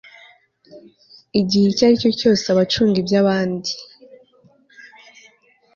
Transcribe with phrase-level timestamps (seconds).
[1.39, 3.71] igihe icyo ari cyo cyose abacunga iby abandi